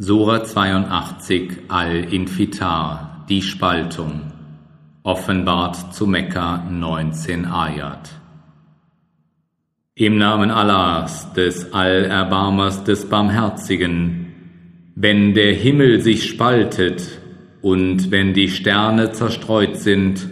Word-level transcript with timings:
Sura 0.00 0.44
82 0.44 1.64
Al-Infitar, 1.66 3.26
die 3.28 3.42
Spaltung, 3.42 4.30
offenbart 5.02 5.92
zu 5.92 6.06
Mekka 6.06 6.68
19 6.70 7.44
Ayat. 7.44 8.08
Im 9.96 10.16
Namen 10.16 10.52
Allahs, 10.52 11.32
des 11.32 11.72
Allerbarmers, 11.72 12.84
des 12.84 13.08
Barmherzigen, 13.08 14.26
wenn 14.94 15.34
der 15.34 15.52
Himmel 15.52 16.00
sich 16.00 16.28
spaltet 16.28 17.18
und 17.60 18.12
wenn 18.12 18.34
die 18.34 18.50
Sterne 18.50 19.10
zerstreut 19.10 19.78
sind 19.78 20.28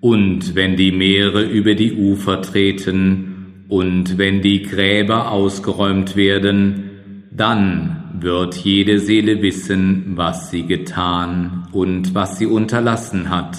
und 0.00 0.56
wenn 0.56 0.74
die 0.74 0.90
Meere 0.90 1.44
über 1.44 1.76
die 1.76 1.92
Ufer 1.94 2.42
treten 2.42 3.64
und 3.68 4.18
wenn 4.18 4.42
die 4.42 4.62
Gräber 4.62 5.30
ausgeräumt 5.30 6.16
werden, 6.16 6.90
dann 7.30 7.97
wird 8.22 8.54
jede 8.56 8.98
Seele 8.98 9.42
wissen, 9.42 10.12
was 10.16 10.50
sie 10.50 10.64
getan 10.64 11.68
und 11.72 12.14
was 12.14 12.38
sie 12.38 12.46
unterlassen 12.46 13.30
hat. 13.30 13.58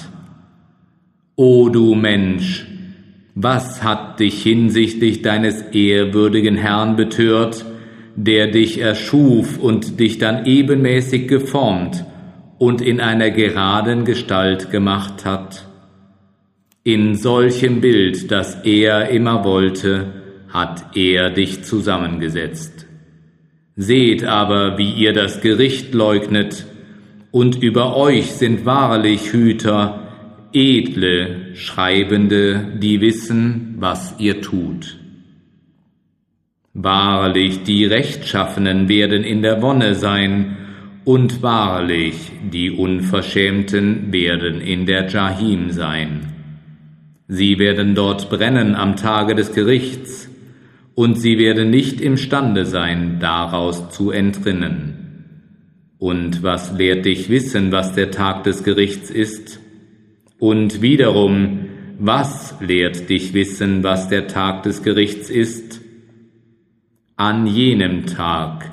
O 1.36 1.70
du 1.70 1.95
Mensch, 1.95 2.67
was 3.36 3.84
hat 3.84 4.20
dich 4.20 4.44
hinsichtlich 4.44 5.22
deines 5.22 5.62
ehrwürdigen 5.72 6.58
Herrn 6.58 6.95
betört, 6.95 7.66
der 8.16 8.48
dich 8.48 8.80
erschuf 8.80 9.58
und 9.58 10.00
dich 10.00 10.17
dann 10.17 10.45
ebenmäßig 10.45 11.28
geformt 11.28 12.03
und 12.58 12.81
in 12.81 13.00
einer 13.00 13.31
geraden 13.31 14.03
Gestalt 14.03 14.72
gemacht 14.72 15.23
hat? 15.23 15.66
In 16.84 17.16
solchem 17.16 17.80
Bild, 17.80 18.31
das 18.31 18.66
er 18.66 19.09
immer 19.09 19.45
wollte, 19.45 20.08
hat 20.50 20.98
er 20.98 21.30
dich 21.30 21.64
zusammengesetzt. 21.64 22.88
Seht 23.81 24.25
aber, 24.25 24.77
wie 24.77 24.91
ihr 24.91 25.13
das 25.13 25.39
Gericht 25.39 25.93
leugnet, 25.93 26.65
und 27.31 27.63
über 27.63 27.95
euch 27.95 28.25
sind 28.25 28.65
wahrlich 28.65 29.31
Hüter, 29.31 30.49
edle 30.52 31.55
Schreibende, 31.55 32.73
die 32.81 32.99
wissen, 32.99 33.75
was 33.80 34.16
ihr 34.19 34.41
tut. 34.41 34.97
Wahrlich, 36.73 37.63
die 37.63 37.86
Rechtschaffenen 37.86 38.89
werden 38.89 39.23
in 39.23 39.41
der 39.41 39.61
Wonne 39.61 39.95
sein, 39.95 40.58
und 41.05 41.41
wahrlich, 41.41 42.33
die 42.52 42.71
Unverschämten 42.71 44.11
werden 44.11 44.59
in 44.59 44.88
der 44.88 45.08
Jahim 45.08 45.71
sein. 45.71 46.33
Sie 47.30 47.58
werden 47.59 47.95
dort 47.95 48.30
brennen 48.30 48.75
am 48.75 48.97
Tage 48.97 49.36
des 49.36 49.53
Gerichts, 49.53 50.30
und 51.00 51.16
sie 51.16 51.38
werden 51.38 51.69
nicht 51.69 52.02
imstande 52.02 52.66
sein, 52.66 53.19
daraus 53.22 53.89
zu 53.89 54.11
entrinnen. 54.11 55.94
Und 55.97 56.44
was 56.44 56.78
lehrt 56.78 57.05
dich 57.05 57.30
wissen, 57.30 57.72
was 57.72 57.94
der 57.94 58.11
Tag 58.11 58.44
des 58.44 58.66
Gerichts 58.66 59.09
ist? 59.09 59.61
Und 60.39 60.81
wiederum, 60.81 61.67
was 62.00 62.55
lehrt 62.59 63.09
dich 63.09 63.33
wissen, 63.33 63.81
was 63.81 64.09
der 64.09 64.27
Tag 64.27 64.64
des 64.64 64.83
Gerichts 64.83 65.30
ist? 65.30 65.80
An 67.16 67.47
jenem 67.47 68.05
Tag 68.05 68.70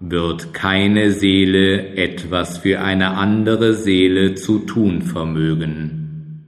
wird 0.00 0.54
keine 0.54 1.10
Seele 1.10 1.96
etwas 1.96 2.56
für 2.56 2.80
eine 2.80 3.10
andere 3.10 3.74
Seele 3.74 4.36
zu 4.36 4.60
tun 4.60 5.02
vermögen. 5.02 6.46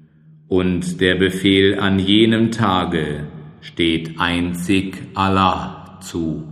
Und 0.48 1.02
der 1.02 1.16
Befehl 1.16 1.78
an 1.78 1.98
jenem 1.98 2.52
Tage 2.52 3.24
steht 3.60 4.18
einzig 4.18 4.96
Allah 5.14 5.98
zu. 6.00 6.44